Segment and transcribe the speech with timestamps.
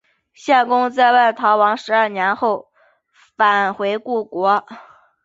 [0.33, 2.71] 献公在外逃亡十二年后
[3.37, 4.65] 返回故国。